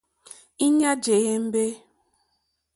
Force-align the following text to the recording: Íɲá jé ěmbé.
Íɲá 0.65 0.91
jé 1.03 1.15
ěmbé. 1.25 1.63